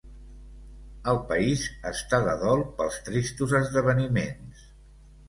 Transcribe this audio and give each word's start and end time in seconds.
El 1.11 1.19
país 1.31 1.65
està 1.89 2.19
de 2.29 2.33
dol 2.45 2.63
pels 2.79 2.97
tristos 3.11 3.55
esdeveniments. 3.61 4.65